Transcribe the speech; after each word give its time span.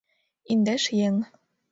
—Индеш 0.51 0.83
еҥ. 1.07 1.15